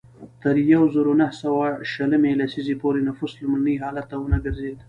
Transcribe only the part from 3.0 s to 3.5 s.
نفوس